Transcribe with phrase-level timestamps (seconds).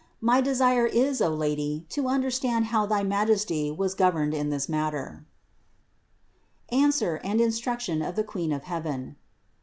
[0.19, 5.25] My desire is, O Lady, to understand how thy Majesty was governed in this matter.
[6.71, 9.15] ANSWER AND INSTRUCTION OF THE QUEEN OF HEAVEN.